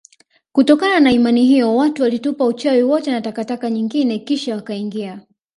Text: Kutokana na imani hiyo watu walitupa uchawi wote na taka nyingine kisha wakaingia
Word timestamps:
Kutokana 0.51 0.99
na 0.99 1.11
imani 1.11 1.45
hiyo 1.45 1.75
watu 1.75 2.01
walitupa 2.01 2.45
uchawi 2.45 2.83
wote 2.83 3.11
na 3.11 3.21
taka 3.21 3.69
nyingine 3.69 4.19
kisha 4.19 4.55
wakaingia 4.55 5.21